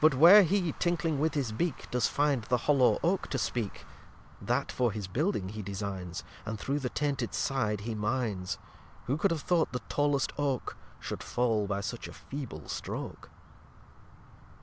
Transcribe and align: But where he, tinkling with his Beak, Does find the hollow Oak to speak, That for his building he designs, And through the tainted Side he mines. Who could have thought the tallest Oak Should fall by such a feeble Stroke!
But 0.00 0.14
where 0.14 0.42
he, 0.42 0.72
tinkling 0.78 1.20
with 1.20 1.34
his 1.34 1.52
Beak, 1.52 1.86
Does 1.90 2.08
find 2.08 2.44
the 2.44 2.56
hollow 2.64 2.98
Oak 3.02 3.28
to 3.28 3.36
speak, 3.36 3.84
That 4.40 4.72
for 4.72 4.90
his 4.90 5.06
building 5.06 5.50
he 5.50 5.60
designs, 5.60 6.24
And 6.46 6.58
through 6.58 6.78
the 6.78 6.88
tainted 6.88 7.34
Side 7.34 7.80
he 7.82 7.94
mines. 7.94 8.56
Who 9.04 9.18
could 9.18 9.30
have 9.30 9.42
thought 9.42 9.72
the 9.72 9.82
tallest 9.90 10.32
Oak 10.38 10.78
Should 10.98 11.22
fall 11.22 11.66
by 11.66 11.82
such 11.82 12.08
a 12.08 12.14
feeble 12.14 12.68
Stroke! 12.70 13.28